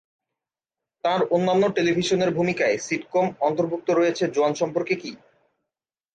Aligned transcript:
তাঁর 1.03 1.21
অন্যান্য 1.31 1.63
টেলিভিশনের 1.77 2.29
ভূমিকায় 2.31 2.77
সিটকম 2.79 3.25
"অন্তর্ভুক্ত 3.41 3.87
রয়েছে 3.91 4.23
জোয়ান 4.35 4.53
সম্পর্কে 4.61 4.95
কী?" 4.95 5.11